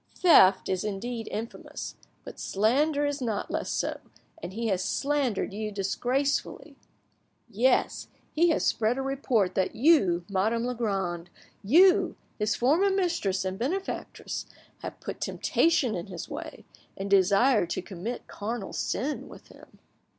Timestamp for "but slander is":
2.23-3.21